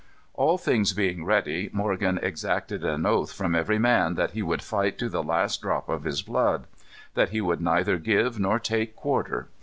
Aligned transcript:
All 0.33 0.57
things 0.57 0.93
being 0.93 1.25
ready, 1.25 1.69
Morgan 1.73 2.17
exacted 2.23 2.83
an 2.83 3.05
oath 3.05 3.31
from 3.31 3.53
every 3.53 3.77
man 3.77 4.15
that 4.15 4.31
he 4.31 4.41
would 4.41 4.63
fight 4.63 4.97
to 4.97 5.09
the 5.09 5.21
last 5.21 5.61
drop 5.61 5.89
of 5.89 6.05
his 6.05 6.23
blood; 6.23 6.65
that 7.13 7.29
he 7.29 7.39
would 7.39 7.61
neither 7.61 7.99
give 7.99 8.39
nor 8.39 8.57
take 8.57 8.95
quarter. 8.95 9.49